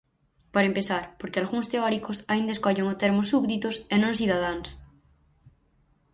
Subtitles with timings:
[0.53, 4.67] Para empezar, porque algúns teóricos aínda escollen o termo súbditos e non cidadáns.